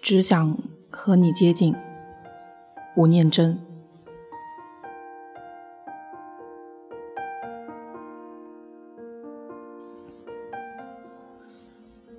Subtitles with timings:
[0.00, 0.58] 只想
[0.90, 1.74] 和你接近，
[2.96, 3.58] 吴念真。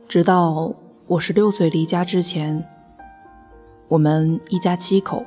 [0.07, 0.73] 直到
[1.07, 2.63] 我十六岁离家之前，
[3.87, 5.25] 我们一家七口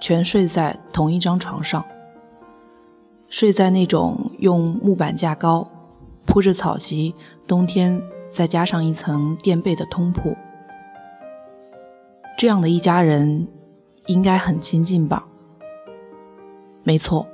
[0.00, 1.84] 全睡在同一张床上，
[3.28, 5.68] 睡在那种用木板架高、
[6.28, 7.14] 铺着草席，
[7.46, 8.00] 冬天
[8.30, 10.36] 再加上一层垫被的通铺。
[12.36, 13.48] 这样的一家人，
[14.06, 15.26] 应该很亲近吧？
[16.84, 17.26] 没错，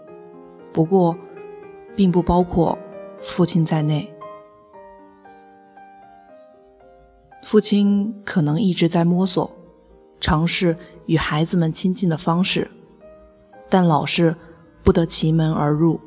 [0.73, 1.15] 不过，
[1.97, 2.79] 并不包括
[3.23, 4.09] 父亲在内。
[7.43, 9.51] 父亲可能一直在摸索，
[10.21, 10.77] 尝试
[11.07, 12.71] 与孩子们亲近的方式，
[13.69, 14.35] 但老是
[14.85, 16.01] 不得其门而入。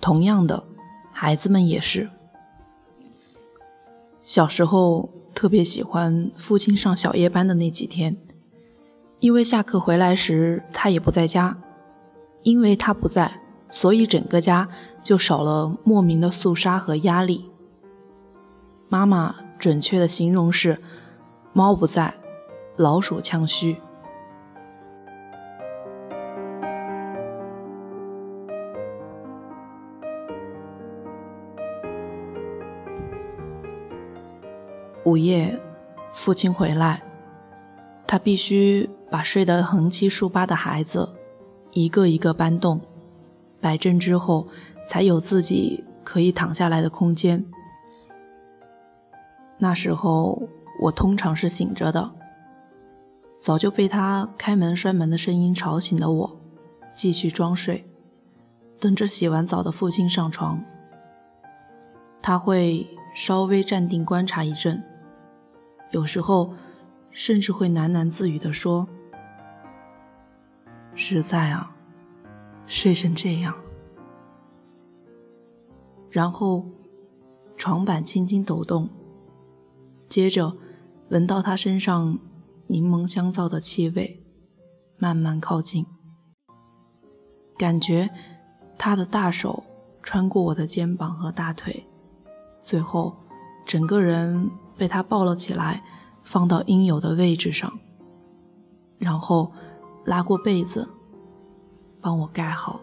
[0.00, 0.62] 同样的，
[1.22, 2.10] 孩子们也是。
[4.18, 5.08] 小时候。
[5.34, 8.14] 特别喜欢父亲上小夜班的那几天，
[9.18, 11.56] 因为下课回来时他也不在家，
[12.42, 14.68] 因为他不在，所以整个家
[15.02, 17.50] 就少了莫名的肃杀和压力。
[18.90, 20.78] 妈妈准确的形容是：
[21.54, 22.14] 猫不在，
[22.76, 23.78] 老鼠呛须。
[35.12, 35.60] 午夜，
[36.14, 37.02] 父亲回来，
[38.06, 41.06] 他必须把睡得横七竖八的孩子
[41.72, 42.80] 一个一个搬动，
[43.60, 44.48] 摆正之后，
[44.86, 47.44] 才有自己可以躺下来的空间。
[49.58, 50.48] 那时候
[50.80, 52.10] 我通常是醒着的，
[53.38, 56.40] 早就被他开门摔门的声音吵醒的我，
[56.94, 57.84] 继续装睡，
[58.80, 60.58] 等着洗完澡的父亲上床。
[62.22, 64.82] 他会稍微站定观察一阵。
[65.92, 66.54] 有时候，
[67.10, 68.88] 甚至会喃喃自语地说
[70.96, 71.76] ：“实在啊，
[72.66, 73.54] 睡成这样。”
[76.10, 76.66] 然后，
[77.56, 78.88] 床板轻轻抖动，
[80.08, 80.56] 接着
[81.10, 82.18] 闻到他身上
[82.68, 84.24] 柠檬香皂的气味，
[84.96, 85.84] 慢慢靠近，
[87.58, 88.08] 感觉
[88.78, 89.62] 他的大手
[90.02, 91.84] 穿过我的肩膀和大腿，
[92.62, 93.14] 最后，
[93.66, 94.50] 整个人。
[94.76, 95.82] 被他抱了起来，
[96.24, 97.78] 放到应有的位置上，
[98.98, 99.52] 然后
[100.04, 100.88] 拉过被子，
[102.00, 102.80] 帮我盖好。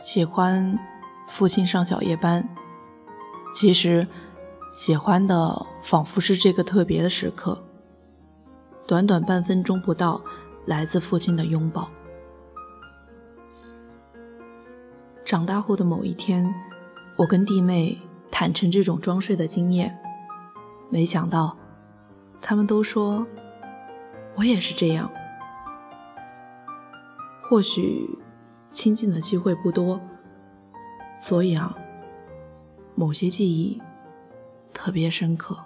[0.00, 0.78] 喜欢
[1.28, 2.48] 父亲上小夜班。
[3.58, 4.06] 其实，
[4.72, 7.60] 喜欢的仿佛是这个特别的时刻。
[8.86, 10.22] 短短半分钟不到，
[10.64, 11.90] 来自父亲的拥抱。
[15.24, 16.54] 长大后的某一天，
[17.16, 17.98] 我跟弟妹
[18.30, 19.98] 坦诚这种装睡的经验，
[20.88, 21.56] 没想到，
[22.40, 23.26] 他们都说
[24.36, 25.10] 我也是这样。
[27.50, 28.08] 或许
[28.70, 30.00] 亲近的机会不多，
[31.18, 31.76] 所以啊。
[32.98, 33.80] 某些记忆
[34.74, 35.56] 特别深刻。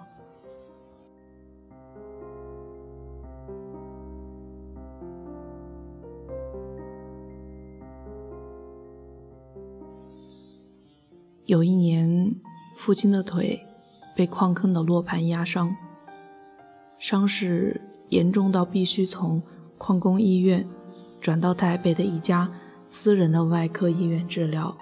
[11.45, 12.35] 有一年，
[12.77, 13.59] 父亲的腿
[14.15, 15.75] 被矿坑的落盘压伤，
[16.99, 19.41] 伤势严重到必须从
[19.79, 20.63] 矿工医院
[21.19, 22.47] 转到台北的一家
[22.87, 24.77] 私人的外科医院治疗。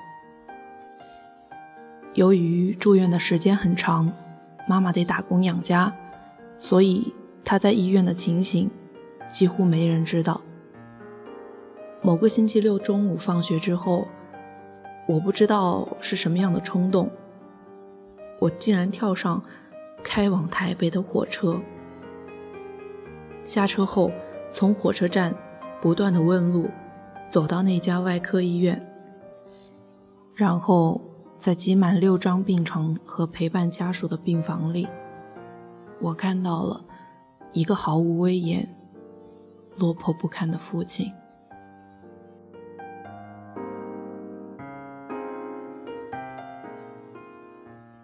[2.13, 4.11] 由于住院的时间很长，
[4.67, 5.93] 妈妈得打工养家，
[6.59, 8.69] 所以她在医院的情形
[9.29, 10.41] 几乎没人知道。
[12.01, 14.05] 某个星期六中午放学之后，
[15.07, 17.09] 我不知道是什么样的冲动，
[18.39, 19.41] 我竟然跳上
[20.03, 21.61] 开往台北的火车。
[23.45, 24.11] 下车后，
[24.51, 25.33] 从火车站
[25.79, 26.69] 不断的问路，
[27.29, 28.85] 走到那家外科医院，
[30.35, 31.01] 然后。
[31.41, 34.87] 在挤满六张病床和陪伴家属的病房里，
[35.99, 36.85] 我看到了
[37.51, 38.69] 一个毫无威严、
[39.75, 41.11] 落魄不堪的父亲。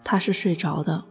[0.04, 1.04] 他是睡着的。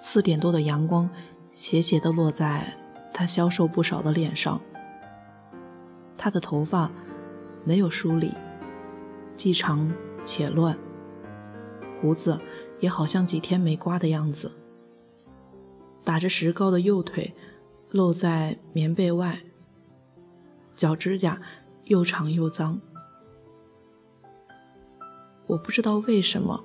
[0.00, 1.08] 四点多的阳光
[1.52, 2.74] 斜斜地落在
[3.14, 4.60] 他消瘦不少的脸上。
[6.18, 6.90] 他的头发
[7.64, 8.34] 没有梳理，
[9.36, 9.88] 既长。
[10.28, 10.76] 且乱，
[12.00, 12.38] 胡子
[12.80, 14.52] 也好像几天没刮的样子，
[16.04, 17.34] 打着石膏的右腿
[17.90, 19.40] 露在棉被外，
[20.76, 21.40] 脚指甲
[21.84, 22.80] 又长又脏。
[25.46, 26.64] 我不知道为什么，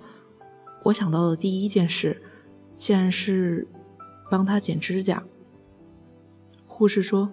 [0.83, 2.21] 我想到的第一件事，
[2.75, 3.67] 竟然是
[4.29, 5.23] 帮他剪指甲。
[6.65, 7.31] 护士说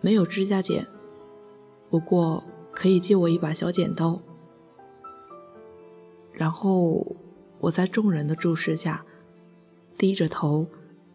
[0.00, 0.86] 没有指甲剪，
[1.90, 2.42] 不过
[2.72, 4.18] 可以借我一把小剪刀。
[6.32, 7.04] 然后
[7.60, 9.04] 我在众人的注视下，
[9.96, 10.66] 低着头，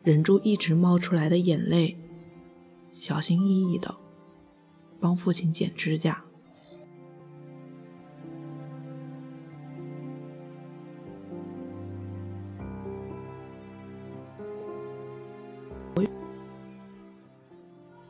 [0.04, 1.98] 忍住一直冒出来的眼泪，
[2.92, 3.96] 小心翼翼的
[5.00, 6.24] 帮父亲剪指甲。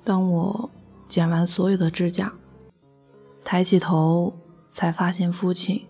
[0.05, 0.69] 当我
[1.07, 2.33] 剪完所有的指甲，
[3.43, 4.37] 抬起头，
[4.69, 5.87] 才发现父亲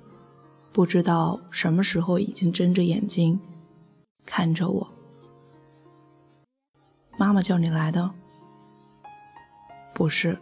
[0.74, 3.40] 不知道什么时候已经睁着眼睛
[4.26, 4.88] 看着我。
[7.16, 8.12] 妈妈叫你来的？
[9.94, 10.38] 不是，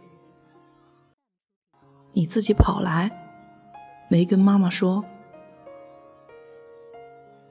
[2.14, 3.10] 你自己跑来，
[4.08, 5.04] 没跟妈妈说？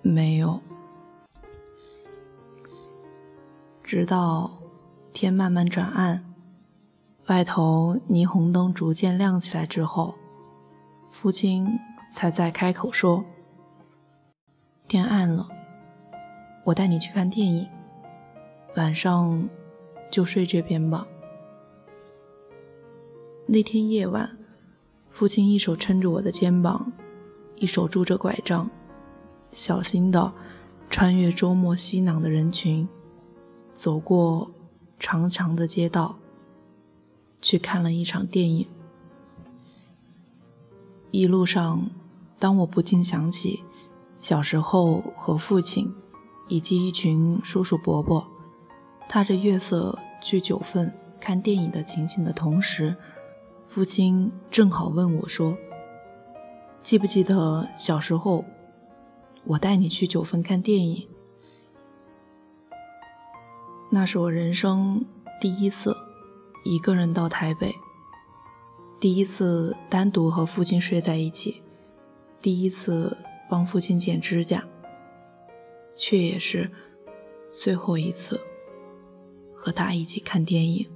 [0.02, 0.60] 没有，
[3.84, 4.52] 直到。
[5.14, 6.24] 天慢慢转暗，
[7.28, 10.16] 外头霓虹灯逐渐亮起来之后，
[11.12, 11.68] 父亲
[12.12, 13.24] 才再开口说
[14.88, 15.48] ：“天暗了，
[16.66, 17.68] 我带你去看电影，
[18.76, 19.50] 晚上
[20.12, 21.08] 就睡这边吧。”
[23.48, 24.38] 那天夜晚，
[25.10, 26.92] 父亲一手撑着我的肩膀，
[27.56, 28.70] 一手拄着拐杖，
[29.50, 30.32] 小心的
[30.90, 32.88] 穿越周末熙攘的人群，
[33.74, 34.52] 走过。
[35.04, 36.20] 长长的街道，
[37.42, 38.68] 去看了一场电影。
[41.10, 41.90] 一路上，
[42.42, 43.64] 当我不禁想起
[44.18, 45.94] 小时候和父亲
[46.48, 48.28] 以及一群叔叔伯伯
[49.08, 52.96] 踏着月色去九份看电影的情形的同时，
[53.68, 55.56] 父亲正好问我说
[56.82, 58.44] ：“记不记得小时候，
[59.44, 61.08] 我带你去九份看电影？”
[63.92, 65.06] 那是我人生
[65.40, 65.96] 第一次
[66.64, 67.76] 一个人到台北，
[69.00, 71.62] 第一次单独和父亲睡在一起，
[72.42, 73.16] 第一次
[73.48, 74.68] 帮父亲剪指甲，
[75.96, 76.72] 却也是
[77.48, 78.42] 最后一次
[79.54, 80.90] 和他一起看电影。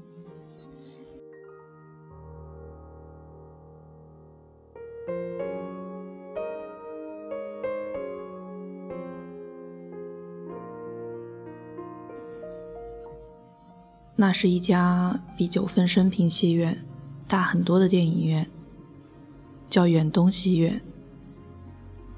[14.17, 16.83] 那是一家比九份升平戏院
[17.27, 18.49] 大很多的电影院，
[19.69, 20.81] 叫远东戏院。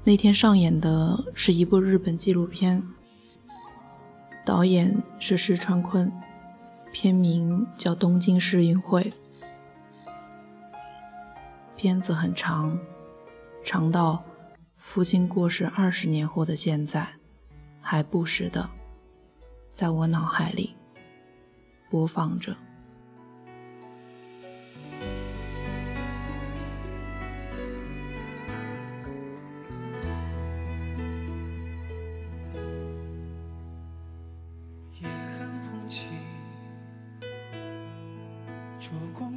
[0.08, 2.82] 那天上演的是一部日本纪录片，
[4.42, 6.10] 导演是石川昆，
[6.90, 9.02] 片名叫《东京世运会》。
[11.76, 12.78] 片子很长，
[13.62, 14.24] 长到
[14.78, 17.06] 父亲过世二十年后的现在，
[17.78, 18.66] 还不时的
[19.70, 20.74] 在我脑海里。
[21.90, 22.56] 播放着。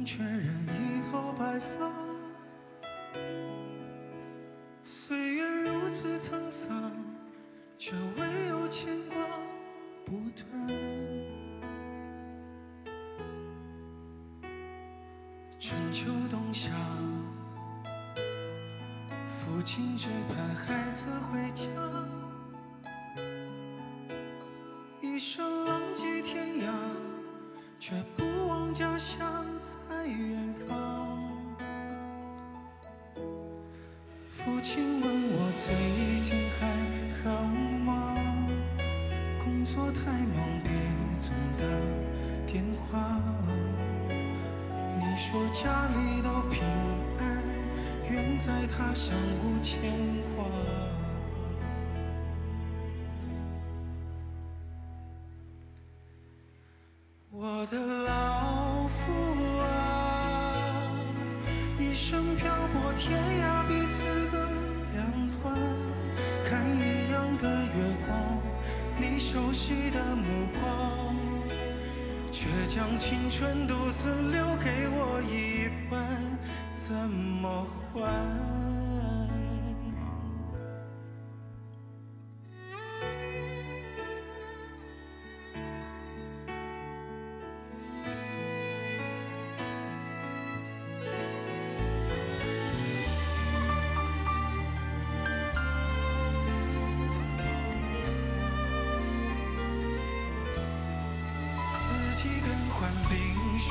[0.04, 1.90] 却染一头白发。
[4.84, 6.92] 岁月如此沧桑，
[7.78, 9.16] 却唯有牵挂
[10.04, 10.46] 不断。
[15.58, 16.70] 春秋冬夏，
[19.26, 21.66] 父亲只盼孩子回家，
[28.82, 31.16] 家乡在远方。
[34.26, 35.72] 父亲问我最
[36.20, 36.66] 近还
[37.22, 37.44] 好
[37.84, 38.16] 吗？
[39.38, 40.72] 工作太忙，别
[41.20, 41.64] 总打
[42.44, 43.22] 电话。
[44.98, 46.64] 你说家里都平
[47.20, 47.40] 安，
[48.10, 49.92] 远在他乡无牵
[50.34, 50.44] 挂。
[57.34, 57.78] 我的
[73.04, 75.98] 青春独自留给我一半，
[76.72, 78.00] 怎么还？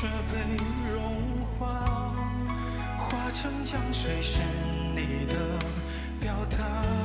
[0.01, 0.57] 却被
[0.91, 2.11] 融化，
[2.97, 4.41] 化成江水是
[4.95, 5.35] 你的
[6.19, 7.00] 表达。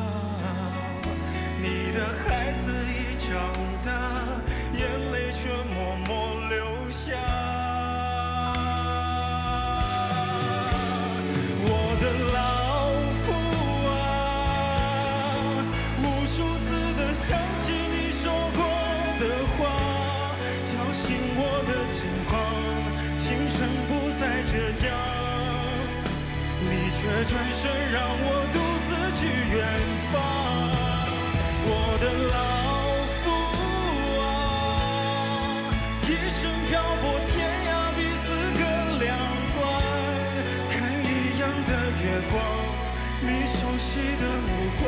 [43.98, 44.48] 你的目
[44.78, 44.84] 光，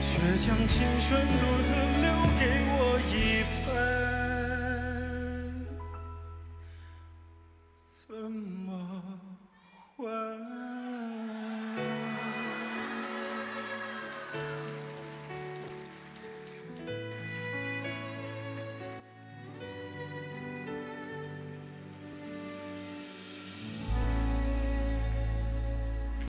[0.00, 0.10] 却
[0.44, 0.76] 将青
[1.06, 1.68] 春独自
[2.02, 2.76] 留给我
[3.12, 3.14] 一
[3.64, 4.07] 半。